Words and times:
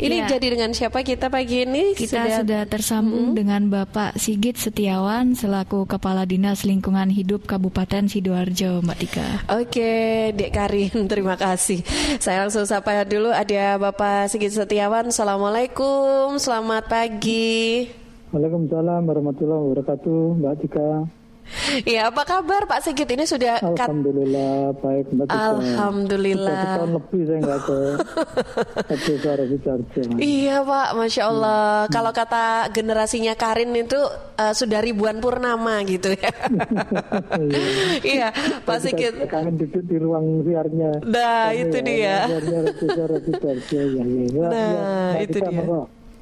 Ini 0.00 0.24
Ya. 0.24 0.26
jadi 0.32 0.56
dengan 0.56 0.72
siapa 0.72 1.04
kita 1.04 1.28
pagi 1.28 1.68
ini? 1.68 1.92
Kita 1.92 2.40
sudah, 2.40 2.64
tersambung 2.64 3.36
dengan 3.36 3.68
Bapak 3.68 4.16
Sigit 4.16 4.56
Setiawan 4.56 5.36
selaku 5.36 5.84
Kepala 5.84 6.24
Dinas 6.24 6.64
Lingkungan 6.64 7.12
Hidup 7.12 7.44
Kabupaten 7.44 8.08
Sidoarjo, 8.08 8.80
Mbak 8.80 8.96
Tika. 8.96 9.28
Oke, 9.52 9.92
Dek 10.32 10.56
Karin, 10.56 11.04
terima 11.12 11.36
kasih. 11.36 11.84
Saya 12.16 12.48
langsung 12.48 12.64
sapa 12.64 13.04
dulu 13.04 13.28
ada 13.28 13.76
Bapak 13.76 14.32
Sigit 14.32 14.56
Setiawan. 14.56 15.12
Assalamualaikum, 15.12 16.40
selamat 16.40 16.88
pagi. 16.88 17.92
Waalaikumsalam 18.32 19.04
warahmatullahi 19.04 19.60
wabarakatuh, 19.68 20.20
Mbak 20.40 20.54
Tika. 20.64 20.88
Ya, 21.84 22.08
apa 22.08 22.22
kabar 22.22 22.62
Pak 22.64 22.80
Sigit? 22.80 23.06
Ini 23.06 23.24
sudah 23.24 23.58
kat- 23.58 23.90
Alhamdulillah 23.90 24.70
baik 24.76 25.06
Mbak 25.10 25.26
Tika. 25.26 25.38
Alhamdulillah. 25.50 26.46
Sudah 26.46 26.70
setahun 26.70 26.90
lebih 26.92 27.20
saya 27.22 27.38
nggak 27.40 27.60
ke 27.60 27.78
ke 28.86 29.14
suara 29.18 29.44
Sidoarjo. 29.44 30.02
Iya 30.16 30.56
Pak, 30.62 30.88
Masya 30.94 31.22
Allah. 31.24 31.62
Kalau 31.88 32.10
kata 32.10 32.44
generasinya 32.70 33.34
Karin 33.34 33.70
itu 33.72 33.98
eh, 34.36 34.54
sudah 34.54 34.78
ribuan 34.78 35.18
purnama 35.18 35.82
gitu 35.84 36.10
ya. 36.10 36.30
iya, 38.06 38.28
Pak 38.62 38.78
Sigit. 38.80 39.14
kangen 39.26 39.58
duduk 39.58 39.82
di 39.84 39.96
ruang 39.96 40.42
siarnya. 40.42 40.90
Nah, 41.02 41.50
itu 41.52 41.78
dia. 41.80 42.26
Siarnya 42.26 42.58
Radio 42.64 42.86
Suara 42.88 43.16
Sidoarjo. 43.18 43.78
Ya, 43.80 44.02
ya, 44.02 44.24
ya. 44.26 44.46
Nah, 44.46 45.10
itu 45.18 45.38
dia. 45.38 45.62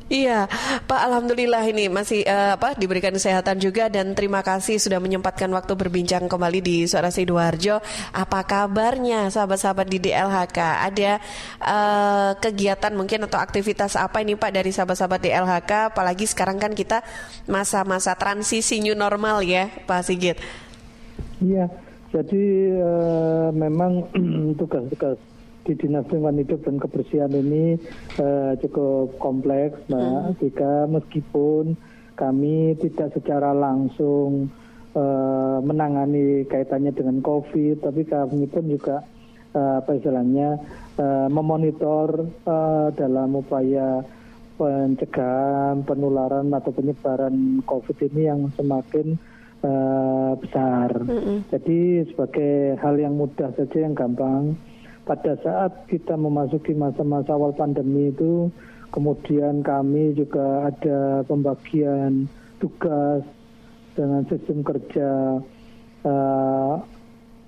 Iya, 0.08 0.48
Pak. 0.88 1.00
Alhamdulillah 1.04 1.60
ini 1.68 1.92
masih 1.92 2.24
eh, 2.24 2.56
apa 2.56 2.72
diberikan 2.72 3.12
kesehatan 3.12 3.60
juga 3.60 3.92
dan 3.92 4.16
terima 4.16 4.40
kasih 4.40 4.80
sudah 4.80 4.96
menyempatkan 5.04 5.52
waktu 5.52 5.76
berbincang 5.76 6.24
kembali 6.32 6.64
di 6.64 6.88
Suara 6.88 7.12
Sidoarjo. 7.12 7.84
Apa 8.16 8.40
kabarnya 8.48 9.28
sahabat-sahabat 9.28 9.84
di 9.84 10.00
DLHK? 10.00 10.58
Ada 10.88 11.12
eh, 11.60 12.30
kegiatan 12.40 12.96
mungkin 12.96 13.28
atau 13.28 13.36
aktivitas 13.36 14.00
apa 14.00 14.24
ini 14.24 14.32
Pak 14.32 14.48
dari 14.48 14.72
sahabat-sahabat 14.72 15.20
DLHK? 15.20 15.92
Apalagi 15.92 16.24
sekarang 16.24 16.56
kan 16.56 16.72
kita 16.72 17.04
masa-masa 17.44 18.16
transisi 18.16 18.80
new 18.80 18.96
normal 18.96 19.44
ya, 19.44 19.68
Pak 19.84 20.08
Sigit. 20.08 20.40
Iya, 21.44 21.68
jadi 22.16 22.44
eh, 22.80 23.48
memang 23.52 24.08
tugas-tugas 24.58 25.20
di 25.68 25.76
Dinas 25.76 26.08
Lingkungan 26.08 26.40
Hidup 26.40 26.64
dan 26.64 26.80
Kebersihan 26.80 27.28
ini 27.28 27.76
eh, 28.16 28.52
cukup 28.64 29.20
kompleks, 29.20 29.76
Mbak 29.92 30.40
Tika, 30.40 30.88
meskipun 30.88 31.76
kami 32.16 32.72
tidak 32.80 33.12
secara 33.12 33.52
langsung 33.52 34.48
eh, 34.96 35.58
menangani 35.60 36.48
kaitannya 36.48 36.96
dengan 36.96 37.20
COVID, 37.20 37.84
tapi 37.84 38.08
kami 38.08 38.48
pun 38.48 38.64
juga 38.64 39.04
eh, 39.52 39.84
apa 39.84 39.92
istilahnya 39.92 40.56
eh, 40.96 41.28
memonitor 41.28 42.24
eh, 42.48 42.88
dalam 42.96 43.36
upaya 43.36 44.00
pencegahan 44.56 45.84
penularan 45.84 46.48
atau 46.50 46.72
penyebaran 46.72 47.60
COVID 47.68 48.08
ini 48.08 48.24
yang 48.24 48.48
semakin 48.56 49.20
eh, 49.60 50.32
besar. 50.40 50.96
Jadi 51.52 52.08
sebagai 52.08 52.80
hal 52.80 52.96
yang 52.96 53.20
mudah 53.20 53.52
saja 53.52 53.84
yang 53.84 53.92
gampang, 53.92 54.56
pada 55.08 55.32
saat 55.40 55.88
kita 55.88 56.20
memasuki 56.20 56.76
masa-masa 56.76 57.32
awal 57.32 57.56
pandemi 57.56 58.12
itu, 58.12 58.52
kemudian 58.92 59.64
kami 59.64 60.12
juga 60.12 60.68
ada 60.68 61.24
pembagian 61.24 62.28
tugas 62.60 63.24
dengan 63.96 64.28
sistem 64.28 64.60
kerja 64.60 65.40
eh, 66.04 66.74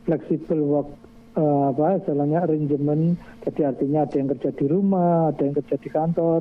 flexible 0.08 0.64
work 0.64 0.88
eh, 1.36 1.62
apa 1.76 2.00
istilahnya 2.00 2.48
arrangement. 2.48 3.20
Jadi 3.44 3.60
artinya 3.68 4.08
ada 4.08 4.16
yang 4.16 4.28
kerja 4.32 4.50
di 4.56 4.64
rumah 4.64 5.28
ada 5.28 5.42
yang 5.44 5.54
kerja 5.60 5.76
di 5.76 5.88
kantor. 5.92 6.40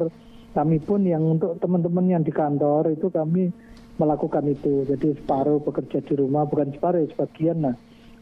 Kami 0.55 0.77
pun 0.81 1.03
yang 1.03 1.21
untuk 1.37 1.59
teman-teman 1.59 2.07
yang 2.07 2.23
di 2.23 2.31
kantor 2.31 2.95
itu 2.95 3.11
kami 3.11 3.51
melakukan 3.99 4.47
itu. 4.47 4.87
Jadi 4.87 5.19
separuh 5.19 5.59
bekerja 5.67 5.99
di 5.99 6.13
rumah 6.15 6.47
bukan 6.47 6.71
separuh 6.71 7.03
sebagian 7.11 7.67
lah 7.67 7.75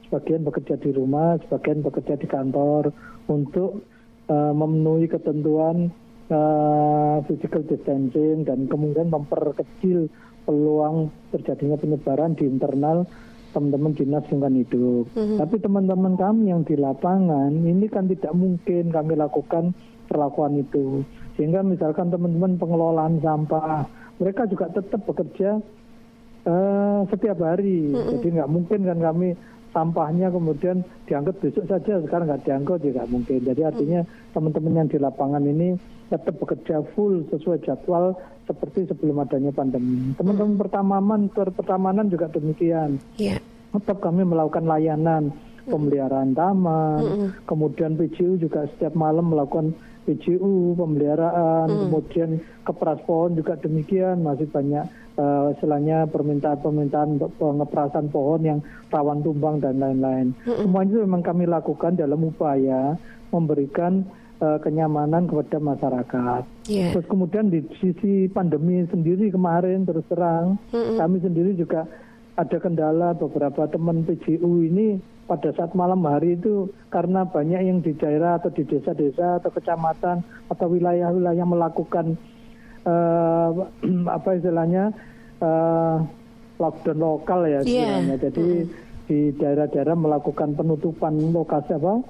sebagian 0.08 0.48
bekerja 0.48 0.80
di 0.80 0.90
rumah 0.96 1.36
sebagian 1.46 1.84
bekerja 1.84 2.16
di 2.16 2.28
kantor 2.28 2.96
untuk 3.28 3.84
eh, 4.32 4.54
memenuhi 4.56 5.12
ketentuan 5.12 5.92
eh, 6.32 7.16
physical 7.28 7.64
distancing 7.68 8.48
dan 8.48 8.72
kemudian 8.72 9.12
memperkecil 9.12 10.08
peluang 10.48 11.12
terjadinya 11.36 11.76
penyebaran 11.76 12.32
di 12.40 12.48
internal 12.48 13.04
teman-teman 13.52 13.92
dinas 13.96 14.24
lingkungan 14.30 14.60
hidup. 14.64 15.06
Tapi 15.40 15.56
teman-teman 15.60 16.14
kami 16.14 16.54
yang 16.54 16.62
di 16.62 16.76
lapangan 16.78 17.52
ini 17.52 17.90
kan 17.90 18.06
tidak 18.06 18.32
mungkin 18.38 18.94
kami 18.94 19.14
lakukan 19.18 19.74
perlakuan 20.08 20.62
itu. 20.62 21.04
Sehingga 21.36 21.66
misalkan 21.66 22.14
teman-teman 22.14 22.56
pengelolaan 22.62 23.20
sampah, 23.20 23.90
mereka 24.22 24.46
juga 24.46 24.70
tetap 24.72 25.02
bekerja 25.04 25.60
eh, 26.48 27.00
setiap 27.12 27.38
hari. 27.44 27.92
Jadi 27.92 28.28
nggak 28.38 28.52
mungkin 28.52 28.80
kan 28.88 29.00
kami 29.02 29.34
sampahnya 29.76 30.32
kemudian 30.32 30.82
diangkut 31.06 31.38
besok 31.44 31.66
saja, 31.68 32.00
sekarang 32.02 32.28
nggak 32.32 32.44
diangkut 32.48 32.80
ya 32.84 32.92
nggak 32.98 33.12
mungkin. 33.12 33.40
Jadi 33.44 33.62
artinya 33.64 34.02
teman-teman 34.34 34.80
yang 34.80 34.90
di 34.90 34.98
lapangan 34.98 35.44
ini 35.44 35.78
tetap 36.08 36.40
bekerja 36.40 36.84
full 36.96 37.28
sesuai 37.28 37.68
jadwal 37.68 38.16
seperti 38.48 38.88
sebelum 38.88 39.20
adanya 39.24 39.52
pandemi. 39.52 40.16
Teman-teman 40.16 40.56
pertamanan, 40.56 41.22
pertamanan 41.32 42.08
juga 42.08 42.32
demikian 42.32 42.96
Iya. 43.20 43.44
tetap 43.76 44.00
kami 44.00 44.24
melakukan 44.24 44.64
layanan 44.64 45.36
pemeliharaan 45.68 46.32
taman, 46.32 47.36
kemudian 47.44 48.00
PJU 48.00 48.40
juga 48.40 48.72
setiap 48.72 48.96
malam 48.96 49.36
melakukan 49.36 49.76
PJU 50.08 50.80
pemeliharaan, 50.80 51.68
kemudian 51.68 52.40
kepras 52.64 53.04
pohon 53.04 53.36
juga 53.36 53.60
demikian 53.60 54.24
masih 54.24 54.48
banyak 54.48 54.88
eh, 55.18 55.46
istilahnya 55.58 56.06
permintaan-permintaan 56.08 57.20
untuk 57.20 57.32
pengeperasan 57.42 58.08
pohon 58.14 58.42
yang 58.46 58.60
rawan 58.94 59.26
tumbang 59.26 59.60
dan 59.60 59.82
lain-lain. 59.82 60.38
Semua 60.46 60.86
itu 60.86 61.02
memang 61.04 61.26
kami 61.26 61.50
lakukan 61.50 61.98
dalam 61.98 62.22
upaya 62.24 62.96
memberikan 63.34 64.06
eh, 64.40 64.58
kenyamanan 64.62 65.26
kepada 65.26 65.58
masyarakat. 65.58 66.42
Iya. 66.70 66.96
Terus 66.96 67.08
kemudian 67.10 67.50
di 67.50 67.66
sisi 67.82 68.30
pandemi 68.30 68.86
sendiri 68.88 69.34
kemarin 69.34 69.84
terus 69.84 70.06
terang 70.08 70.62
kami 70.72 71.18
sendiri 71.20 71.58
juga 71.58 71.90
ada 72.38 72.58
kendala 72.62 73.18
beberapa 73.18 73.66
teman 73.66 74.06
PJU 74.06 74.70
ini 74.70 75.02
pada 75.28 75.52
saat 75.58 75.76
malam 75.76 76.06
hari 76.08 76.40
itu 76.40 76.72
karena 76.94 77.28
banyak 77.28 77.62
yang 77.66 77.80
di 77.84 77.98
daerah 77.98 78.40
atau 78.40 78.54
di 78.54 78.64
desa-desa 78.64 79.44
atau 79.44 79.52
kecamatan 79.52 80.24
atau 80.48 80.68
wilayah-wilayah 80.72 81.44
melakukan 81.44 82.16
eh, 82.88 83.50
apa 84.18 84.30
istilahnya 84.34 84.96
eh, 85.44 85.96
lockdown 86.58 86.98
lokal 86.98 87.40
ya 87.46 87.62
Iya. 87.62 87.62
istilahnya. 87.62 88.16
Jadi 88.24 88.48
di 89.08 89.20
daerah-daerah 89.40 89.96
melakukan 89.96 90.56
penutupan 90.56 91.16
lokasi 91.32 91.76
apa 91.76 92.02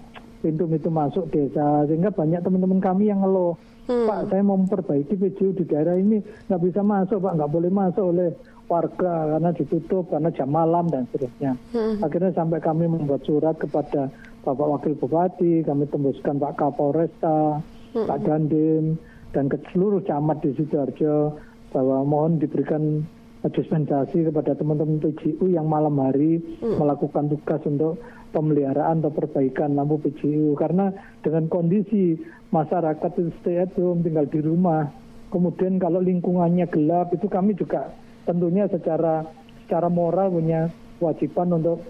pintu-pintu 0.41 0.89
masuk 0.89 1.29
desa. 1.29 1.83
Sehingga 1.85 2.09
banyak 2.09 2.41
teman-teman 2.41 2.79
kami 2.79 3.09
yang 3.09 3.21
ngeluh 3.21 3.57
Pak 3.87 4.27
saya 4.27 4.43
mau 4.43 4.59
memperbaiki 4.59 5.15
PJU 5.15 5.55
di 5.55 5.63
daerah 5.63 5.95
ini. 5.95 6.19
Nggak 6.51 6.59
bisa 6.61 6.83
masuk 6.83 7.23
Pak. 7.23 7.39
Nggak 7.39 7.51
boleh 7.51 7.71
masuk 7.71 8.05
oleh 8.11 8.29
warga 8.67 9.31
karena 9.31 9.49
ditutup 9.55 10.11
karena 10.11 10.27
jam 10.27 10.51
malam 10.51 10.91
dan 10.91 11.07
seterusnya. 11.07 11.55
Akhirnya 12.03 12.35
sampai 12.35 12.59
kami 12.59 12.83
membuat 12.91 13.23
surat 13.23 13.55
kepada 13.55 14.11
Bapak 14.43 14.67
Wakil 14.75 14.95
Bupati 14.95 15.63
kami 15.63 15.87
tembuskan 15.87 16.35
Pak 16.35 16.59
Kapolresta 16.59 17.63
Pak 17.95 18.19
Dandim 18.27 18.99
dan 19.35 19.51
ke 19.51 19.57
seluruh 19.73 20.03
camat 20.07 20.43
di 20.43 20.55
Sidoarjo 20.55 21.35
bahwa 21.71 22.03
mohon 22.07 22.39
diberikan 22.39 23.03
dispensasi 23.47 24.27
kepada 24.27 24.57
teman-teman 24.57 24.99
PJU 24.99 25.51
yang 25.53 25.69
malam 25.69 25.95
hari 26.01 26.41
melakukan 26.59 27.31
tugas 27.31 27.61
untuk 27.63 28.01
pemeliharaan 28.35 28.99
atau 28.99 29.13
perbaikan 29.13 29.77
lampu 29.77 30.01
PJU 30.03 30.57
karena 30.59 30.91
dengan 31.23 31.47
kondisi 31.47 32.17
masyarakat 32.51 33.11
itu 33.15 33.31
stay 33.39 33.63
at 33.63 33.71
home 33.79 34.03
tinggal 34.03 34.27
di 34.27 34.43
rumah 34.43 34.89
kemudian 35.31 35.79
kalau 35.79 35.99
lingkungannya 36.03 36.67
gelap 36.67 37.11
itu 37.15 37.27
kami 37.27 37.55
juga 37.55 37.91
tentunya 38.27 38.67
secara 38.67 39.23
secara 39.63 39.87
moral 39.87 40.31
punya 40.31 40.71
kewajiban 40.99 41.59
untuk 41.59 41.83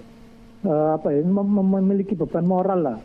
eh, 0.65 0.89
apa 0.93 1.13
ya 1.13 1.21
mem- 1.25 1.53
mem- 1.53 1.73
memiliki 1.81 2.13
beban 2.13 2.45
moral 2.45 2.79
lah. 2.81 2.97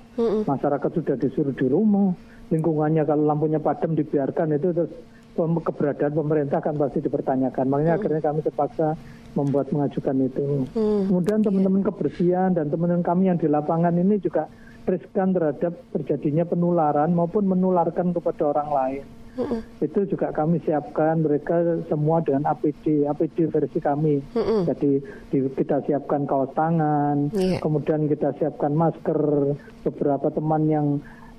Masyarakat 0.48 0.90
sudah 0.92 1.16
disuruh 1.16 1.52
di 1.56 1.66
rumah 1.68 2.12
lingkungannya 2.52 3.02
kalau 3.02 3.24
lampunya 3.24 3.56
padam 3.56 3.96
dibiarkan 3.96 4.54
itu 4.54 4.68
terus 4.76 4.92
keberadaan 5.32 6.12
pemerintah 6.12 6.60
kan 6.60 6.76
pasti 6.76 7.00
dipertanyakan 7.00 7.64
makanya 7.64 7.96
akhirnya 7.96 8.20
kami 8.20 8.44
terpaksa 8.44 8.92
membuat 9.32 9.72
mengajukan 9.72 10.28
itu 10.28 10.68
kemudian 11.08 11.40
teman-teman 11.40 11.80
kebersihan 11.80 12.52
dan 12.52 12.68
teman-teman 12.68 13.00
kami 13.00 13.32
yang 13.32 13.40
di 13.40 13.48
lapangan 13.48 13.96
ini 13.96 14.20
juga 14.20 14.52
riskan 14.84 15.32
terhadap 15.32 15.72
terjadinya 15.96 16.44
penularan 16.44 17.16
maupun 17.16 17.48
menularkan 17.48 18.12
kepada 18.12 18.52
orang 18.52 18.70
lain 18.70 19.04
itu 19.80 20.04
juga 20.04 20.28
kami 20.28 20.60
siapkan 20.60 21.24
mereka 21.24 21.80
semua 21.88 22.20
dengan 22.20 22.52
APD, 22.52 23.08
APD 23.08 23.48
versi 23.48 23.80
kami. 23.80 24.20
Jadi 24.68 25.00
di- 25.32 25.48
kita 25.56 25.80
siapkan 25.88 26.28
kaos 26.28 26.52
tangan, 26.52 27.32
Iya. 27.32 27.56
kemudian 27.64 28.12
kita 28.12 28.36
siapkan 28.36 28.76
masker. 28.76 29.16
Beberapa 29.88 30.28
teman 30.28 30.68
yang 30.68 30.86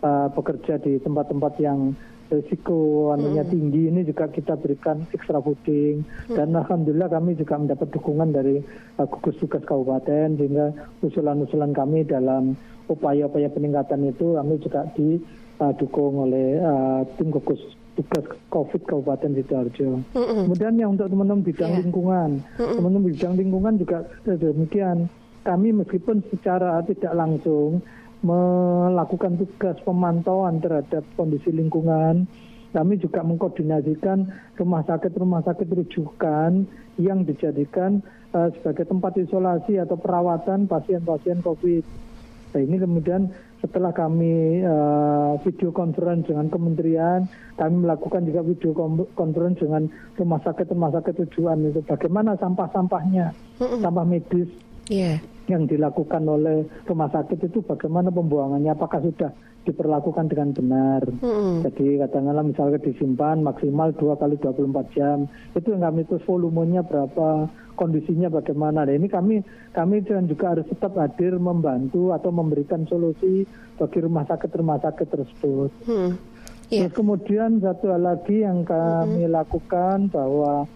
uh, 0.04 0.28
bekerja 0.36 0.78
di 0.84 1.00
tempat-tempat 1.00 1.54
yang 1.64 1.96
risiko 2.34 3.12
anunya 3.14 3.46
tinggi 3.46 3.94
ini 3.94 4.02
juga 4.08 4.26
kita 4.26 4.58
berikan 4.58 5.06
extra 5.14 5.38
fooding 5.38 6.02
dan 6.34 6.50
alhamdulillah 6.56 7.12
kami 7.12 7.38
juga 7.38 7.62
mendapat 7.62 7.94
dukungan 7.94 8.34
dari 8.34 8.58
uh, 8.98 9.06
gugus 9.06 9.38
tugas 9.38 9.62
kabupaten 9.64 10.38
sehingga 10.38 10.74
usulan-usulan 11.06 11.72
kami 11.78 12.04
dalam 12.08 12.58
upaya-upaya 12.90 13.48
peningkatan 13.54 14.10
itu 14.10 14.34
kami 14.36 14.60
juga 14.60 14.82
didukung 14.98 16.26
oleh 16.26 16.58
uh, 16.60 17.02
tim 17.16 17.30
gugus 17.30 17.62
tugas 17.94 18.26
COVID 18.50 18.90
Kabupaten 18.90 19.38
Sidoarjo. 19.38 20.02
Kemudian 20.18 20.82
yang 20.82 20.98
untuk 20.98 21.14
teman-teman 21.14 21.46
bidang 21.46 21.72
Yeah. 21.78 21.82
lingkungan, 21.86 22.30
teman-teman 22.58 23.04
bidang 23.06 23.34
lingkungan 23.38 23.74
juga 23.78 23.98
demikian. 24.26 24.98
Kami 25.44 25.76
meskipun 25.76 26.26
secara 26.32 26.82
tidak 26.88 27.14
langsung 27.14 27.86
melakukan 28.24 29.36
tugas 29.36 29.76
pemantauan 29.84 30.64
terhadap 30.64 31.04
kondisi 31.20 31.52
lingkungan, 31.52 32.24
kami 32.74 32.98
juga 32.98 33.22
mengkoordinasikan 33.22 34.32
rumah 34.58 34.82
sakit-rumah 34.88 35.46
sakit 35.46 35.70
rujukan 35.70 36.66
yang 36.98 37.20
dijadikan 37.28 38.02
eh, 38.34 38.50
sebagai 38.58 38.90
tempat 38.90 39.14
isolasi 39.20 39.78
atau 39.78 40.00
perawatan 40.00 40.66
pasien-pasien 40.66 41.46
COVID. 41.46 41.84
Nah 42.54 42.62
ini 42.62 42.78
kemudian 42.82 43.30
setelah 43.62 43.94
kami 43.94 44.66
eh, 44.66 45.32
video 45.46 45.70
conference 45.70 46.32
dengan 46.32 46.50
kementerian, 46.50 47.30
kami 47.60 47.76
melakukan 47.86 48.26
juga 48.26 48.42
video 48.42 48.72
conference 49.14 49.62
dengan 49.62 49.92
rumah 50.18 50.42
sakit-rumah 50.42 50.90
sakit 50.98 51.30
tujuan 51.30 51.70
itu. 51.70 51.86
Bagaimana 51.86 52.40
sampah-sampahnya, 52.42 53.38
sampah 53.60 54.06
medis 54.08 54.50
Iya. 54.92 55.24
yang 55.52 55.68
dilakukan 55.68 56.24
oleh 56.24 56.64
rumah 56.88 57.12
sakit 57.12 57.52
itu 57.52 57.60
bagaimana 57.68 58.08
pembuangannya, 58.08 58.72
apakah 58.72 59.04
sudah 59.04 59.32
diperlakukan 59.64 60.28
dengan 60.28 60.52
benar. 60.52 61.02
Mm-mm. 61.24 61.64
Jadi 61.64 62.00
katakanlah 62.04 62.44
misalnya 62.44 62.80
disimpan 62.84 63.44
maksimal 63.44 63.96
2 63.96 64.20
kali 64.20 64.36
24 64.40 64.96
jam. 64.96 65.28
Itu 65.56 65.76
yang 65.76 65.84
kami 65.88 66.04
terus 66.08 66.24
volumenya 66.28 66.84
berapa, 66.84 67.48
kondisinya 67.80 68.28
bagaimana. 68.32 68.84
Nah, 68.84 68.94
ini 68.94 69.08
kami 69.08 69.40
kami 69.72 70.04
juga 70.04 70.56
harus 70.56 70.68
tetap 70.68 70.96
hadir 71.00 71.40
membantu 71.40 72.12
atau 72.12 72.30
memberikan 72.30 72.84
solusi 72.88 73.48
bagi 73.80 74.00
rumah 74.04 74.28
sakit-rumah 74.28 74.80
sakit 74.84 75.08
tersebut. 75.08 75.72
Hmm. 75.88 76.20
Iya. 76.72 76.88
Terus 76.88 76.94
kemudian 76.96 77.60
satu 77.60 77.92
hal 77.92 78.04
lagi 78.04 78.44
yang 78.44 78.64
kami 78.68 79.28
lakukan 79.28 80.12
bahwa 80.12 80.68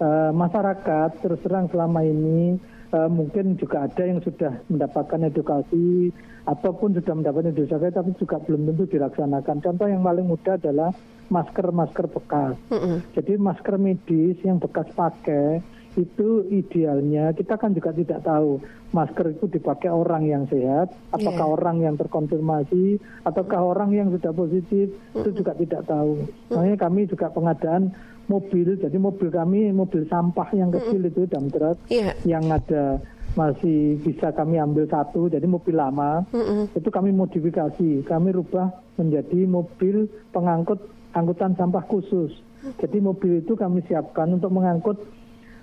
eh, 0.00 0.32
masyarakat 0.32 1.10
terus 1.20 1.40
terang 1.44 1.68
selama 1.72 2.04
ini 2.04 2.56
eh, 2.90 3.10
mungkin 3.10 3.56
juga 3.56 3.86
ada 3.86 4.02
yang 4.02 4.20
sudah 4.20 4.58
mendapatkan 4.66 5.20
edukasi 5.26 6.10
ataupun 6.46 6.96
sudah 6.98 7.14
mendapatkan 7.14 7.54
edukasi 7.54 7.92
tapi 7.92 8.10
juga 8.18 8.36
belum 8.42 8.70
tentu 8.72 8.84
dilaksanakan. 8.90 9.56
Contoh 9.62 9.86
yang 9.86 10.02
paling 10.02 10.26
mudah 10.26 10.54
adalah 10.58 10.90
masker-masker 11.30 12.06
bekas. 12.10 12.58
Mm-mm. 12.74 13.06
Jadi 13.14 13.32
masker 13.38 13.78
medis 13.78 14.36
yang 14.42 14.58
bekas 14.58 14.90
pakai 14.92 15.62
itu 15.98 16.46
idealnya 16.46 17.34
kita 17.34 17.58
kan 17.58 17.74
juga 17.74 17.90
tidak 17.90 18.22
tahu 18.22 18.62
masker 18.94 19.34
itu 19.34 19.50
dipakai 19.50 19.90
orang 19.90 20.22
yang 20.22 20.46
sehat, 20.46 20.94
apakah 21.10 21.46
Iya. 21.46 21.54
orang 21.58 21.76
yang 21.82 21.94
terkonfirmasi, 21.98 22.98
ataukah 23.26 23.58
orang 23.74 23.90
yang 23.90 24.06
sudah 24.14 24.30
positif 24.30 24.90
itu 24.90 25.30
juga 25.34 25.54
tidak 25.58 25.86
tahu. 25.90 26.26
Makanya 26.50 26.76
kami 26.78 27.10
juga 27.10 27.26
pengadaan 27.30 27.90
mobil, 28.30 28.78
jadi 28.78 28.94
mobil 28.94 29.26
kami 29.28 29.74
mobil 29.74 30.06
sampah 30.06 30.46
yang 30.54 30.70
kecil 30.70 31.02
itu 31.02 31.26
dump 31.26 31.50
truck 31.50 31.74
Iya. 31.90 32.14
yang 32.22 32.46
ada 32.46 33.02
masih 33.30 33.98
bisa 34.00 34.30
kami 34.30 34.58
ambil 34.58 34.86
satu, 34.86 35.26
jadi 35.26 35.46
mobil 35.46 35.74
lama 35.74 36.22
Mm-mm. 36.30 36.70
itu 36.72 36.86
kami 36.88 37.10
modifikasi, 37.10 38.02
kami 38.02 38.28
rubah 38.30 38.70
menjadi 38.94 39.46
mobil 39.46 40.06
pengangkut 40.30 40.78
angkutan 41.10 41.54
sampah 41.54 41.82
khusus. 41.84 42.30
Jadi 42.78 43.00
mobil 43.00 43.40
itu 43.40 43.56
kami 43.56 43.80
siapkan 43.86 44.30
untuk 44.30 44.52
mengangkut 44.52 44.98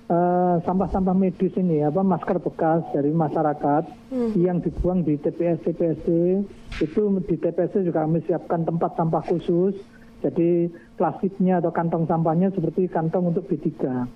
eh, 0.08 0.56
sampah-sampah 0.64 1.14
medis 1.14 1.54
ini, 1.54 1.84
apa 1.84 2.02
masker 2.02 2.40
bekas 2.40 2.82
dari 2.90 3.12
masyarakat 3.12 3.84
yang 4.34 4.58
dibuang 4.60 5.04
di 5.04 5.14
TPS 5.16 5.62
TPSD. 5.62 6.10
Itu 6.80 7.12
di 7.22 7.36
TPSD 7.36 7.84
juga 7.84 8.08
kami 8.08 8.24
siapkan 8.24 8.64
tempat 8.64 8.96
sampah 8.96 9.24
khusus. 9.24 9.76
Jadi 10.18 10.74
plastiknya 10.98 11.62
atau 11.62 11.70
kantong 11.70 12.10
sampahnya 12.10 12.50
seperti 12.50 12.90
kantong 12.90 13.30
untuk 13.30 13.46
B3. 13.46 13.70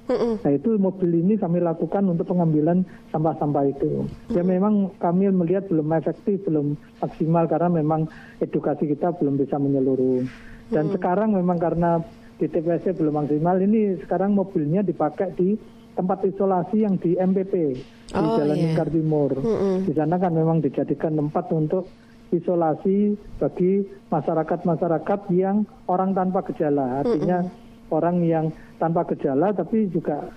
Mm-mm. 0.09 0.33
Nah 0.41 0.51
itu 0.51 0.73
mobil 0.81 1.21
ini 1.21 1.37
kami 1.37 1.61
lakukan 1.61 2.09
untuk 2.09 2.25
pengambilan 2.25 2.81
sampah-sampah 3.13 3.69
itu. 3.69 4.09
Ya 4.33 4.41
memang 4.41 4.89
kami 4.97 5.29
melihat 5.29 5.69
belum 5.69 5.93
efektif, 5.93 6.41
belum 6.49 6.73
maksimal 7.05 7.45
karena 7.45 7.69
memang 7.69 8.09
edukasi 8.41 8.89
kita 8.89 9.13
belum 9.13 9.37
bisa 9.37 9.61
menyeluruh. 9.61 10.25
Dan 10.73 10.89
sekarang 10.89 11.37
memang 11.37 11.61
karena 11.61 12.01
di 12.41 12.49
TPS 12.49 12.97
belum 12.97 13.21
maksimal, 13.21 13.61
ini 13.61 14.01
sekarang 14.01 14.33
mobilnya 14.33 14.81
dipakai 14.81 15.29
di 15.37 15.53
tempat 15.93 16.23
isolasi 16.25 16.81
yang 16.81 16.95
di 16.97 17.13
MPP 17.19 17.53
di 17.75 18.17
Oh, 18.17 18.39
Jalan. 18.39 18.57
Lingkar 18.57 18.89
Timur. 18.89 19.31
Mm-mm. 19.37 19.85
Di 19.85 19.93
sana 19.93 20.17
kan 20.17 20.33
memang 20.33 20.59
dijadikan 20.63 21.15
tempat 21.15 21.47
untuk 21.53 21.87
isolasi 22.31 23.15
bagi 23.37 23.85
masyarakat-masyarakat 24.11 25.19
yang 25.35 25.67
orang 25.87 26.15
tanpa 26.15 26.43
gejala. 26.51 27.03
Artinya 27.03 27.45
orang 27.91 28.23
yang 28.23 28.45
tanpa 28.79 29.03
gejala 29.11 29.51
tapi 29.51 29.91
juga 29.91 30.31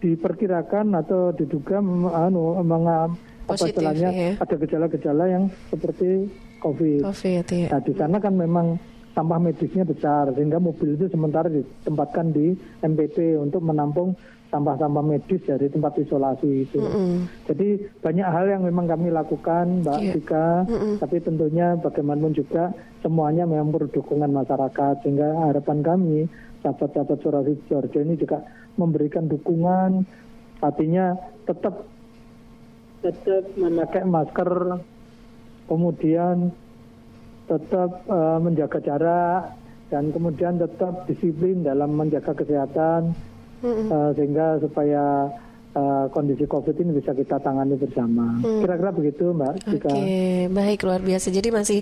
diperkirakan 0.00 0.94
atau 1.00 1.32
diduga 1.32 1.80
anu, 2.14 2.60
menga- 2.62 3.12
apa 3.44 3.60
Positif, 3.60 3.76
istilahnya 3.76 4.08
ya. 4.08 4.30
ada 4.40 4.54
gejala-gejala 4.56 5.24
yang 5.28 5.44
seperti 5.68 6.32
COVID. 6.64 7.04
COVID 7.04 7.44
ya. 7.52 7.68
Nah, 7.76 7.80
di 7.84 7.92
sana 7.92 8.16
kan 8.16 8.32
memang 8.40 8.80
sampah 9.12 9.36
medisnya 9.36 9.84
besar 9.84 10.32
sehingga 10.32 10.56
mobil 10.56 10.96
itu 10.96 11.12
sementara 11.12 11.52
ditempatkan 11.52 12.32
di 12.32 12.56
MPP 12.80 13.36
untuk 13.36 13.60
menampung 13.60 14.16
sampah-sampah 14.54 15.02
medis 15.02 15.42
dari 15.42 15.66
tempat 15.66 15.98
isolasi 15.98 16.62
itu. 16.62 16.78
Mm-mm. 16.78 17.26
Jadi 17.50 17.90
banyak 17.98 18.28
hal 18.30 18.46
yang 18.46 18.62
memang 18.62 18.86
kami 18.86 19.10
lakukan, 19.10 19.82
Mbak 19.82 19.98
Iya. 19.98 20.12
Tika. 20.14 20.48
Tapi 21.02 21.16
tentunya 21.18 21.74
bagaimanapun 21.82 22.38
juga 22.38 22.70
semuanya 23.02 23.50
memang 23.50 23.74
perlu 23.74 23.90
dukungan 23.90 24.30
masyarakat 24.30 25.02
sehingga 25.02 25.34
harapan 25.50 25.82
kami 25.82 26.30
sahabat-sahabat 26.62 27.18
suara 27.18 27.42
Georgia 27.66 28.00
ini 28.06 28.14
juga 28.14 28.46
memberikan 28.78 29.26
dukungan. 29.26 30.06
Artinya 30.62 31.18
tetap 31.50 31.82
tetap 33.02 33.44
memakai 33.58 34.06
masker, 34.06 34.80
kemudian 35.66 36.54
tetap 37.50 37.90
eh, 38.06 38.38
menjaga 38.40 38.78
jarak 38.80 39.42
dan 39.92 40.08
kemudian 40.14 40.56
tetap 40.56 41.04
disiplin 41.04 41.60
dalam 41.60 41.92
menjaga 41.92 42.32
kesehatan 42.32 43.12
eh, 43.64 44.10
sehingga 44.14 44.60
supaya 44.60 45.32
eh, 45.74 46.06
kondisi 46.14 46.46
COVID 46.46 46.74
ini 46.78 46.90
bisa 47.02 47.10
kita 47.12 47.36
tangani 47.42 47.74
bersama. 47.74 48.38
Kira-kira 48.40 48.90
begitu, 48.94 49.34
Mbak. 49.34 49.52
Oke, 49.52 49.70
Jika 49.74 49.90
baik 50.54 50.80
luar 50.86 51.00
biasa. 51.02 51.28
Jadi 51.34 51.48
masih 51.50 51.80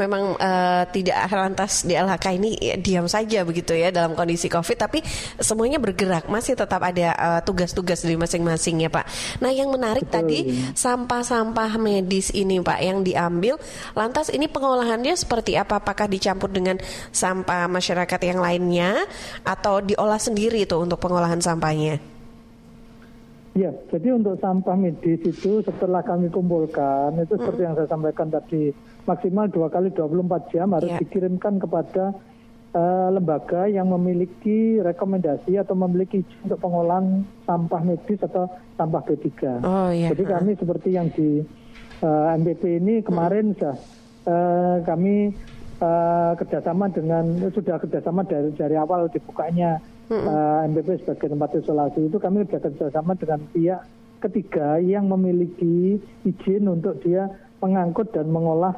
memang 0.00 0.34
eh, 0.40 0.82
tidak 0.90 1.16
lantas 1.30 1.84
di 1.84 1.94
LHK 1.94 2.26
ini 2.40 2.50
ya, 2.56 2.74
diam 2.80 3.06
saja 3.06 3.44
begitu 3.44 3.76
ya 3.76 3.92
dalam 3.92 4.16
kondisi 4.16 4.48
COVID, 4.48 4.76
tapi 4.80 5.04
semuanya 5.38 5.76
bergerak, 5.76 6.26
masih 6.32 6.56
tetap 6.56 6.80
ada 6.80 7.08
eh, 7.14 7.40
tugas-tugas 7.44 8.00
dari 8.00 8.16
masing-masing 8.16 8.88
ya 8.88 8.90
Pak. 8.90 9.06
Nah 9.44 9.52
yang 9.52 9.68
menarik 9.68 10.08
Betul. 10.08 10.16
tadi 10.16 10.38
sampah-sampah 10.72 11.76
medis 11.76 12.32
ini 12.32 12.58
Pak 12.64 12.80
yang 12.80 13.04
diambil, 13.04 13.60
lantas 13.92 14.32
ini 14.32 14.48
pengolahannya 14.48 15.14
seperti 15.14 15.60
apa? 15.60 15.78
Apakah 15.84 16.08
dicampur 16.08 16.48
dengan 16.48 16.80
sampah 17.12 17.68
masyarakat 17.68 18.20
yang 18.24 18.40
lainnya 18.40 19.04
atau 19.44 19.84
diolah 19.84 20.18
sendiri 20.18 20.64
itu 20.64 20.78
untuk 20.80 20.96
pengolahan 21.02 21.42
sampahnya? 21.42 22.13
Ya, 23.54 23.70
jadi 23.86 24.18
untuk 24.18 24.34
sampah 24.42 24.74
medis 24.74 25.22
itu 25.22 25.62
setelah 25.62 26.02
kami 26.02 26.26
kumpulkan 26.26 27.14
itu 27.22 27.38
seperti 27.38 27.62
yang 27.62 27.78
saya 27.78 27.86
sampaikan 27.86 28.26
tadi 28.26 28.74
maksimal 29.06 29.46
dua 29.46 29.70
kali 29.70 29.94
24 29.94 30.50
jam 30.50 30.74
harus 30.74 30.90
Ya. 30.90 30.98
dikirimkan 30.98 31.62
kepada 31.62 32.18
eh, 32.74 33.08
lembaga 33.14 33.70
yang 33.70 33.94
memiliki 33.94 34.82
rekomendasi 34.82 35.54
atau 35.54 35.78
memiliki 35.78 36.26
izin 36.26 36.50
untuk 36.50 36.66
pengolahan 36.66 37.22
sampah 37.46 37.78
medis 37.86 38.18
atau 38.18 38.50
sampah 38.74 39.02
B3. 39.06 39.30
Oh 39.62 39.88
iya. 39.94 40.10
Jadi 40.10 40.22
kami 40.26 40.50
seperti 40.58 40.88
yang 40.90 41.06
di 41.14 41.46
eh, 42.02 42.26
MPP 42.34 42.82
ini 42.82 43.06
kemarin 43.06 43.54
sudah 43.54 43.78
eh, 44.26 44.76
kami 44.82 45.30
eh, 45.78 46.32
kerjasama 46.34 46.90
dengan 46.90 47.22
sudah 47.54 47.78
kerjasama 47.78 48.26
dari 48.26 48.50
dari 48.50 48.74
awal 48.74 49.06
dibukanya 49.06 49.78
eh, 50.12 50.58
MPP 50.68 50.88
sebagai 51.04 51.32
tempat 51.32 51.50
isolasi 51.56 52.10
itu 52.10 52.16
kami 52.20 52.44
sudah 52.44 52.60
kerjasama 52.60 53.12
dengan 53.16 53.40
pihak 53.52 53.80
ketiga 54.24 54.80
yang 54.80 55.08
memiliki 55.12 56.00
izin 56.24 56.64
untuk 56.68 56.96
dia 57.04 57.28
mengangkut 57.60 58.12
dan 58.12 58.28
mengolah 58.32 58.72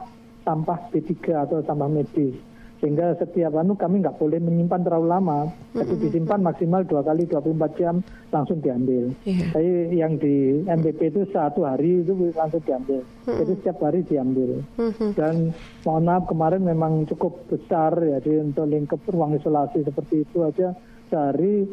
sampah 0.46 0.78
B3 0.90 1.14
atau 1.46 1.58
sampah 1.62 1.90
medis. 1.90 2.34
sehingga 2.76 3.16
setiap 3.16 3.56
anu 3.56 3.72
kami 3.72 4.04
nggak 4.04 4.20
boleh 4.20 4.36
menyimpan 4.36 4.84
terlalu 4.84 5.08
lama. 5.08 5.48
Jadi 5.72 5.96
disimpan 5.96 6.44
maksimal 6.44 6.84
dua 6.84 7.00
kali 7.00 7.24
24 7.24 7.72
jam 7.80 8.04
langsung 8.28 8.60
diambil. 8.60 9.16
Iya. 9.24 9.48
tapi 9.48 9.96
yang 9.96 10.20
di 10.20 10.60
MPP 10.68 11.08
itu 11.08 11.24
satu 11.32 11.64
hari 11.64 12.04
itu 12.04 12.12
langsung 12.36 12.60
diambil. 12.68 13.00
Jadi 13.24 13.52
setiap 13.64 13.80
hari 13.80 14.04
diambil. 14.04 14.60
Mhm. 14.76 15.08
dan 15.16 15.56
mohon 15.88 16.04
maaf 16.04 16.28
kemarin 16.28 16.68
memang 16.68 17.08
cukup 17.08 17.48
besar 17.48 17.96
ya 17.96 18.20
jadi 18.20 18.44
untuk 18.44 18.68
lingkup 18.68 19.00
ruang 19.08 19.32
isolasi 19.40 19.80
seperti 19.80 20.28
itu 20.28 20.44
aja 20.44 20.76
sehari 21.10 21.66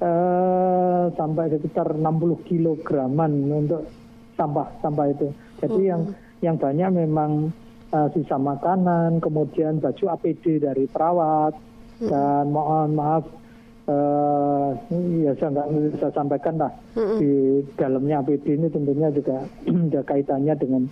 eh, 0.00 1.04
sampai 1.14 1.44
sekitar 1.52 1.96
60 1.96 2.48
kilograman 2.48 3.32
untuk 3.50 3.88
sampah 4.38 4.68
sampah 4.80 5.06
itu. 5.10 5.28
Jadi 5.58 5.80
yang 5.90 6.02
yang 6.40 6.56
banyak 6.56 6.90
memang 6.94 7.50
eh, 7.92 8.08
sisa 8.14 8.38
makanan 8.38 9.18
kemudian 9.18 9.82
baju 9.82 10.04
APD 10.14 10.62
dari 10.62 10.86
perawat 10.86 11.54
dan 11.98 12.54
mohon 12.54 12.94
maaf 12.94 13.26
eh 13.88 14.70
ya 15.24 15.32
saya 15.40 15.48
nggak 15.48 15.68
bisa 15.96 16.08
sampaikan 16.12 16.60
lah. 16.60 16.72
Di 16.92 17.64
dalamnya 17.80 18.20
APD 18.20 18.60
ini 18.60 18.68
tentunya 18.68 19.08
juga 19.08 19.48
ada 19.88 20.00
kaitannya 20.04 20.54
dengan 20.60 20.82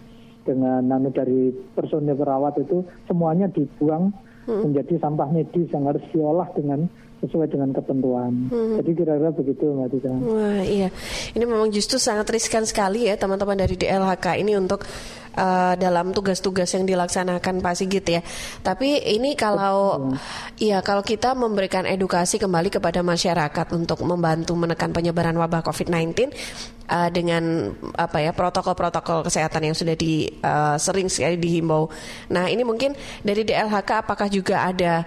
dengan 0.46 0.80
nano 0.80 1.10
dari 1.12 1.52
personil 1.76 2.16
perawat 2.16 2.56
itu 2.62 2.86
semuanya 3.04 3.50
dibuang 3.52 4.14
menjadi 4.46 5.02
sampah 5.02 5.28
medis 5.34 5.66
yang 5.74 5.90
harus 5.90 6.02
diolah 6.14 6.46
dengan 6.54 6.86
sesuai 7.25 7.49
dengan 7.49 7.73
ketentuan. 7.73 8.52
Jadi 8.52 8.90
kira-kira 8.92 9.30
begitu 9.32 9.64
Mbak 9.73 9.88
Tita. 9.96 10.12
Wah 10.20 10.61
iya, 10.61 10.88
ini 11.32 11.44
memang 11.49 11.73
justru 11.73 11.96
sangat 11.96 12.28
riskan 12.28 12.68
sekali 12.68 13.08
ya 13.08 13.16
teman-teman 13.16 13.56
dari 13.56 13.73
DLHK 13.73 14.37
ini 14.44 14.52
untuk 14.52 14.85
uh, 15.37 15.75
dalam 15.80 16.12
tugas-tugas 16.12 16.68
yang 16.76 16.85
dilaksanakan 16.85 17.64
Pak 17.64 17.75
Sigit 17.76 18.04
ya. 18.04 18.20
Tapi 18.61 19.00
ini 19.16 19.32
kalau 19.32 20.12
iya 20.61 20.85
kalau 20.85 21.00
kita 21.00 21.32
memberikan 21.32 21.88
edukasi 21.88 22.37
kembali 22.37 22.68
kepada 22.68 23.00
masyarakat 23.00 23.66
untuk 23.73 24.04
membantu 24.04 24.52
menekan 24.52 24.92
penyebaran 24.92 25.37
wabah 25.40 25.64
COVID-19 25.64 26.32
uh, 26.88 27.08
dengan 27.12 27.73
apa 27.96 28.20
ya 28.20 28.37
protokol-protokol 28.37 29.25
kesehatan 29.25 29.73
yang 29.73 29.76
sudah 29.76 29.96
di 29.96 30.28
uh, 30.44 30.76
sering 30.76 31.08
sekali 31.08 31.40
dihimbau. 31.40 31.88
Nah 32.32 32.49
ini 32.52 32.61
mungkin 32.61 32.92
dari 33.25 33.40
DLHK 33.40 34.04
apakah 34.04 34.28
juga 34.28 34.68
ada 34.68 35.04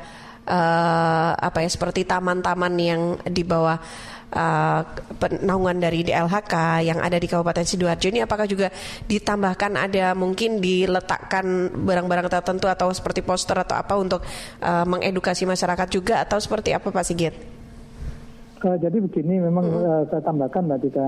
uh, 0.49 1.31
apa 1.37 1.61
ya 1.61 1.69
seperti 1.69 2.03
taman-taman 2.03 2.73
yang 2.75 3.01
di 3.23 3.45
bawah 3.45 3.77
uh, 4.33 4.81
penaungan 5.21 5.77
dari 5.77 6.01
DLHK 6.01 6.83
yang 6.83 6.99
ada 6.99 7.21
di 7.21 7.29
Kabupaten 7.29 7.63
Sidoarjo 7.63 8.09
ini 8.09 8.25
apakah 8.25 8.49
juga 8.49 8.73
ditambahkan 9.05 9.77
ada 9.77 10.17
mungkin 10.17 10.57
diletakkan 10.57 11.69
barang-barang 11.85 12.27
tertentu 12.27 12.65
atau 12.65 12.89
seperti 12.89 13.21
poster 13.21 13.61
atau 13.61 13.77
apa 13.77 13.93
untuk 13.95 14.25
uh, 14.65 14.85
mengedukasi 14.89 15.45
masyarakat 15.45 15.87
juga 15.93 16.25
atau 16.25 16.41
seperti 16.41 16.73
apa 16.73 16.89
Pak 16.89 17.05
Sigit? 17.05 17.59
Eh, 18.59 18.77
jadi 18.83 18.97
begini 18.99 19.39
memang 19.39 19.71
eh, 19.71 20.03
saya 20.11 20.19
tambahkan 20.19 20.67
Mbak 20.67 20.79
Tita, 20.83 21.05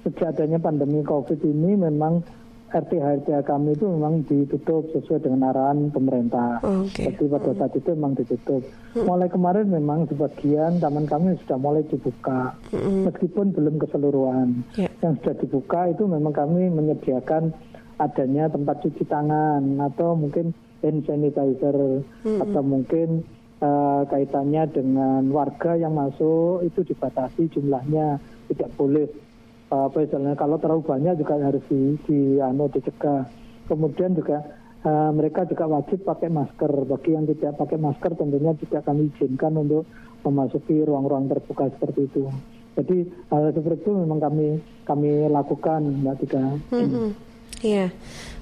sejak 0.00 0.32
adanya 0.32 0.56
pandemi 0.56 1.04
COVID 1.04 1.44
ini 1.44 1.76
memang 1.76 2.24
RT 2.66 2.92
RT 2.98 3.28
kami 3.46 3.78
itu 3.78 3.86
memang 3.86 4.26
ditutup 4.26 4.90
sesuai 4.90 5.22
dengan 5.22 5.54
arahan 5.54 5.94
pemerintah. 5.94 6.58
Oke. 6.66 7.06
Jadi 7.06 7.24
pada 7.30 7.50
saat 7.54 7.72
itu 7.78 7.88
memang 7.94 8.18
ditutup. 8.18 8.62
Mulai 8.98 9.28
kemarin 9.30 9.70
memang 9.70 10.10
sebagian 10.10 10.82
taman 10.82 11.06
kami 11.06 11.38
sudah 11.46 11.58
mulai 11.62 11.86
dibuka, 11.86 12.58
meskipun 12.74 13.54
belum 13.54 13.78
keseluruhan. 13.78 14.66
Ya. 14.74 14.90
Yang 14.98 15.14
sudah 15.22 15.34
dibuka 15.38 15.80
itu 15.94 16.04
memang 16.10 16.34
kami 16.34 16.66
menyediakan 16.74 17.54
adanya 17.96 18.50
tempat 18.52 18.82
cuci 18.84 19.04
tangan 19.08 19.62
atau 19.80 20.12
mungkin 20.18 20.52
hand 20.84 21.00
sanitizer 21.08 22.04
atau 22.22 22.62
mungkin 22.62 23.24
eh, 23.60 24.02
kaitannya 24.06 24.62
dengan 24.68 25.22
warga 25.32 25.78
yang 25.80 25.96
masuk 25.96 26.60
itu 26.66 26.84
dibatasi 26.84 27.48
jumlahnya 27.56 28.20
tidak 28.52 28.70
boleh 28.76 29.08
eh, 29.08 29.25
apa 29.66 29.98
istilahnya 30.06 30.38
kalau 30.38 30.62
terlalu 30.62 30.86
banyak 30.86 31.14
juga 31.18 31.42
harus 31.42 31.64
di, 31.66 31.98
di 32.06 32.18
anu 32.38 32.70
dicegah. 32.70 33.26
Kemudian 33.66 34.14
juga 34.14 34.46
eh, 34.86 35.10
mereka 35.10 35.42
juga 35.42 35.66
wajib 35.66 36.06
pakai 36.06 36.30
masker. 36.30 36.70
Bagi 36.86 37.10
yang 37.18 37.26
tidak 37.26 37.58
pakai 37.58 37.78
masker 37.78 38.14
tentunya 38.14 38.54
tidak 38.54 38.86
kami 38.86 39.10
izinkan 39.10 39.58
untuk 39.58 39.90
memasuki 40.22 40.86
ruang-ruang 40.86 41.26
terbuka 41.26 41.70
seperti 41.74 42.06
itu. 42.06 42.30
Jadi 42.76 43.08
hal 43.32 43.56
seperti 43.56 43.88
itu 43.88 43.92
memang 43.96 44.20
kami 44.20 44.60
kami 44.84 45.26
lakukan 45.32 45.80
mbak 46.04 46.20
Tika 46.22 46.44
Mhm. 46.70 47.25
Iya, 47.66 47.86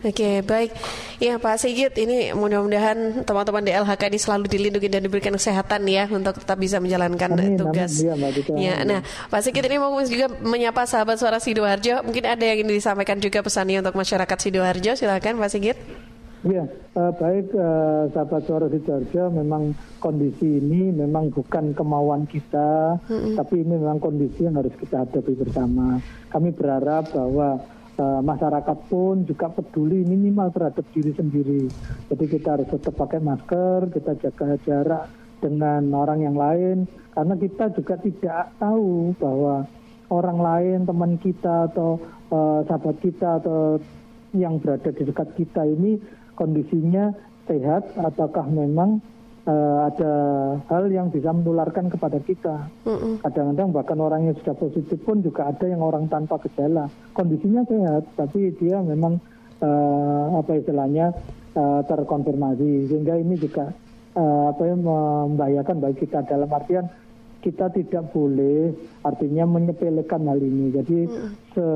oke 0.04 0.30
baik. 0.44 0.70
Ya 1.22 1.40
Pak 1.40 1.56
Sigit, 1.56 1.94
ini 1.96 2.36
mudah-mudahan 2.36 3.24
teman-teman 3.24 3.64
DLHK 3.64 4.02
ini 4.12 4.18
selalu 4.20 4.44
dilindungi 4.50 4.88
dan 4.92 5.00
diberikan 5.00 5.32
kesehatan 5.32 5.88
ya 5.88 6.04
untuk 6.10 6.36
tetap 6.36 6.60
bisa 6.60 6.76
menjalankan 6.82 7.32
Amin, 7.32 7.56
tugas. 7.56 7.96
amin. 7.96 8.04
Iya, 8.04 8.12
Mbak 8.18 8.30
Dita. 8.36 8.52
Ya, 8.60 8.74
nah 8.84 9.00
Pak 9.32 9.40
Sigit 9.40 9.64
ini 9.64 9.80
mau 9.80 9.96
juga 10.04 10.28
menyapa 10.44 10.84
sahabat 10.84 11.16
suara 11.16 11.40
Sidoarjo. 11.40 12.04
Mungkin 12.04 12.24
ada 12.28 12.44
yang 12.44 12.60
ingin 12.60 12.76
disampaikan 12.76 13.16
juga 13.22 13.40
pesannya 13.40 13.80
untuk 13.80 13.96
masyarakat 13.96 14.36
Sidoarjo. 14.36 14.92
Silakan 14.98 15.40
Pak 15.40 15.50
Sigit. 15.54 15.78
Iya, 16.44 16.68
eh, 16.68 17.12
baik 17.16 17.56
eh, 17.56 18.02
sahabat 18.12 18.42
suara 18.44 18.68
Sidoarjo, 18.68 19.32
memang 19.32 19.72
kondisi 19.96 20.60
ini 20.60 20.92
memang 20.92 21.32
bukan 21.32 21.72
kemauan 21.72 22.28
kita, 22.28 23.00
tapi 23.40 23.64
ini 23.64 23.80
memang 23.80 23.96
kondisi 23.96 24.44
yang 24.44 24.60
harus 24.60 24.76
kita 24.76 25.08
hadapi 25.08 25.32
bersama. 25.40 25.96
Kami 26.28 26.52
berharap 26.52 27.08
bahwa 27.16 27.64
eh, 27.98 28.20
masyarakat 28.22 28.78
pun 28.90 29.24
juga 29.26 29.50
peduli 29.50 30.06
minimal 30.06 30.50
terhadap 30.50 30.86
diri 30.94 31.12
sendiri. 31.14 31.62
Jadi 32.10 32.24
kita 32.28 32.58
harus 32.58 32.68
tetap 32.70 32.94
pakai 32.98 33.20
masker, 33.22 33.90
kita 33.94 34.12
jaga 34.20 34.58
jarak 34.62 35.04
dengan 35.42 35.82
orang 35.92 36.24
yang 36.24 36.36
lain, 36.38 36.88
karena 37.12 37.34
kita 37.36 37.70
juga 37.76 37.94
tidak 38.00 38.54
tahu 38.56 39.12
bahwa 39.20 39.68
orang 40.08 40.38
lain, 40.40 40.78
teman 40.86 41.12
kita 41.20 41.72
atau 41.72 41.98
eh, 42.30 42.60
sahabat 42.66 42.96
kita 43.00 43.42
atau 43.42 43.78
yang 44.34 44.58
berada 44.58 44.90
di 44.90 45.06
dekat 45.06 45.30
kita 45.38 45.62
ini 45.62 46.02
kondisinya 46.34 47.14
sehat 47.46 47.94
ataukah 47.94 48.50
memang 48.50 48.98
eh, 49.44 49.78
ada 49.92 50.12
hal 50.68 50.84
yang 50.88 51.12
bisa 51.12 51.30
menularkan 51.30 51.92
kepada 51.92 52.18
kita. 52.20 52.68
Kadang-kadang 53.20 53.68
bahkan 53.72 53.98
orang 54.00 54.20
yang 54.28 54.36
sudah 54.40 54.56
positif 54.56 54.98
pun 55.04 55.20
juga 55.20 55.52
ada 55.52 55.64
yang 55.68 55.84
orang 55.84 56.08
tanpa 56.08 56.40
gejala. 56.44 56.88
Kondisinya 57.12 57.64
sehat, 57.68 58.08
tapi 58.16 58.52
dia 58.56 58.80
memang 58.80 59.20
eh, 59.60 60.26
apa 60.34 60.52
istilahnya 60.56 61.12
eh, 61.54 61.80
terkonfirmasi. 61.84 62.88
Sehingga 62.88 63.20
ini 63.20 63.36
juga 63.36 63.70
eh, 64.16 64.44
apa 64.50 64.62
ya 64.64 64.74
membahayakan 64.76 65.76
bagi 65.80 66.08
kita 66.08 66.24
dalam 66.24 66.48
artian 66.48 66.88
kita 67.44 67.68
tidak 67.76 68.08
boleh 68.16 68.72
artinya 69.04 69.44
menyepelekan 69.44 70.24
hal 70.24 70.40
ini. 70.40 70.72
Jadi 70.72 70.98
se, 71.52 71.66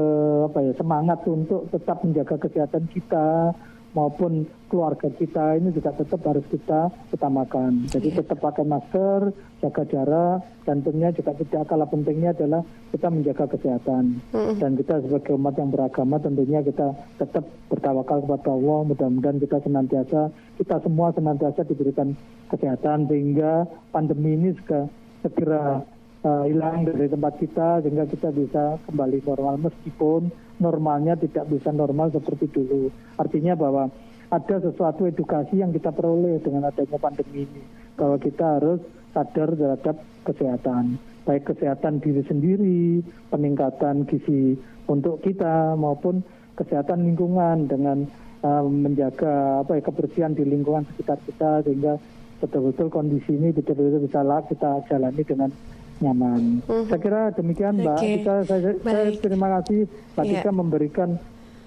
apa 0.48 0.64
ya 0.64 0.72
semangat 0.80 1.20
untuk 1.28 1.68
tetap 1.68 2.00
menjaga 2.00 2.40
kesehatan 2.40 2.88
kita 2.88 3.52
maupun 3.96 4.44
keluarga 4.68 5.08
kita 5.08 5.56
ini 5.56 5.72
juga 5.72 5.96
tetap 5.96 6.20
harus 6.28 6.44
kita 6.52 6.92
utamakan. 7.08 7.88
Jadi 7.88 8.20
tetap 8.20 8.36
pakai 8.36 8.64
masker, 8.68 9.32
jaga 9.64 9.82
jarak, 9.88 10.38
dan 10.68 10.84
tentunya 10.84 11.08
juga 11.16 11.32
tidak 11.40 11.62
kalah 11.64 11.88
pentingnya 11.88 12.36
adalah 12.36 12.62
kita 12.92 13.08
menjaga 13.08 13.44
kesehatan. 13.48 14.20
Dan 14.60 14.76
kita 14.76 15.00
sebagai 15.00 15.32
umat 15.40 15.54
yang 15.56 15.72
beragama 15.72 16.20
tentunya 16.20 16.60
kita 16.60 16.92
tetap 17.16 17.44
bertawakal 17.72 18.18
kepada 18.28 18.50
Allah. 18.52 18.80
Mudah-mudahan 18.92 19.38
kita 19.40 19.56
senantiasa, 19.64 20.20
kita 20.60 20.76
semua 20.84 21.08
senantiasa 21.16 21.64
diberikan 21.64 22.12
kesehatan 22.52 23.08
sehingga 23.08 23.64
pandemi 23.88 24.36
ini 24.36 24.52
juga 24.52 24.84
segera 25.24 25.82
uh, 26.22 26.44
hilang 26.46 26.86
dari 26.86 27.08
tempat 27.10 27.40
kita 27.40 27.82
sehingga 27.82 28.04
kita 28.06 28.28
bisa 28.30 28.78
kembali 28.86 29.18
normal 29.24 29.54
meskipun 29.70 30.30
normalnya 30.58 31.14
tidak 31.18 31.50
bisa 31.50 31.70
normal 31.70 32.10
seperti 32.10 32.50
dulu. 32.50 32.90
Artinya 33.18 33.54
bahwa 33.54 33.90
ada 34.28 34.56
sesuatu 34.60 35.08
edukasi 35.08 35.62
yang 35.64 35.72
kita 35.72 35.88
peroleh 35.90 36.38
dengan 36.44 36.68
adanya 36.68 37.00
pandemi 37.00 37.48
ini 37.48 37.62
bahwa 37.96 38.20
kita 38.20 38.60
harus 38.60 38.80
sadar 39.16 39.56
terhadap 39.56 39.96
kesehatan 40.28 41.00
baik 41.28 41.44
kesehatan 41.44 42.00
diri 42.00 42.24
sendiri, 42.24 43.04
peningkatan 43.28 44.08
gizi 44.08 44.56
untuk 44.88 45.20
kita 45.20 45.76
maupun 45.76 46.24
kesehatan 46.56 47.04
lingkungan 47.04 47.68
dengan 47.68 48.08
uh, 48.40 48.64
menjaga 48.64 49.60
apa 49.60 49.76
ya 49.76 49.82
kebersihan 49.84 50.32
di 50.32 50.48
lingkungan 50.48 50.88
sekitar 50.88 51.20
kita 51.28 51.60
sehingga 51.68 52.00
betul-betul 52.40 52.88
kondisi 52.88 53.36
ini 53.36 53.52
betul-betul 53.52 54.08
bisa 54.08 54.24
kita 54.48 54.88
jalani 54.88 55.20
dengan 55.20 55.52
nyaman. 56.00 56.62
Saya 56.64 57.00
kira 57.00 57.22
demikian 57.34 57.74
Mbak. 57.82 57.98
Oke. 57.98 58.08
Kita, 58.22 58.34
saya, 58.46 58.70
saya 58.80 59.02
terima 59.18 59.48
kasih 59.58 59.80
Mbak 60.14 60.24
Iya. 60.24 60.32
Tika 60.40 60.50
memberikan 60.54 61.10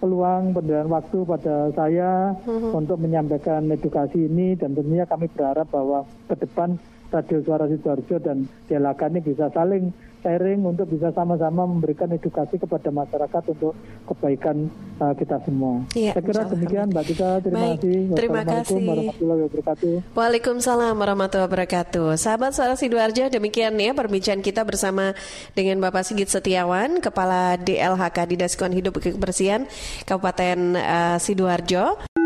peluang 0.02 0.58
dan 0.66 0.90
waktu 0.90 1.18
pada 1.30 1.70
saya 1.78 2.34
untuk 2.74 2.98
menyampaikan 2.98 3.70
edukasi 3.70 4.26
ini 4.26 4.58
dan 4.58 4.74
tentunya 4.74 5.06
kami 5.06 5.30
berharap 5.30 5.70
bahwa 5.70 6.10
ke 6.26 6.36
depan 6.42 6.82
Radio 7.14 7.38
Suara 7.46 7.70
Sidoarjo 7.70 8.18
dan 8.18 8.50
DLHK 8.66 9.02
ini 9.14 9.20
bisa 9.22 9.52
saling 9.54 9.94
sharing 10.22 10.62
untuk 10.64 10.88
bisa 10.90 11.12
sama-sama 11.12 11.68
memberikan 11.68 12.08
edukasi 12.14 12.58
kepada 12.58 12.90
masyarakat 12.90 13.44
untuk 13.52 13.74
kebaikan 14.08 14.70
uh, 15.02 15.14
kita 15.18 15.42
semua. 15.44 15.84
Iya, 15.98 16.16
Saya 16.16 16.24
kira 16.24 16.42
demikian 16.48 16.88
Mbak 16.94 17.04
Tika. 17.10 17.30
Terima 17.42 17.60
Baik, 17.60 17.78
kasih. 17.82 18.00
terima 18.16 18.42
kasih. 18.46 18.86
warahmatullahi 18.86 19.42
wabarakatuh. 19.46 19.94
Waalaikumsalam 20.16 20.96
warahmatullahi 20.96 21.48
wabarakatuh. 21.50 22.08
Sahabat 22.16 22.52
suara 22.54 22.74
Sidoarjo, 22.78 23.28
demikian 23.28 23.74
ya 23.82 23.92
perbincangan 23.92 24.46
kita 24.46 24.62
bersama 24.64 25.18
dengan 25.58 25.82
Bapak 25.82 26.06
Sigit 26.08 26.30
Setiawan, 26.30 27.02
Kepala 27.02 27.58
DLHK 27.60 28.18
Dinas 28.30 28.54
Lingkungan 28.56 28.78
Hidup 28.78 28.94
Kebersihan 29.02 29.66
Kabupaten 30.06 30.78
eh, 30.78 31.18
Sidoarjo. 31.18 32.21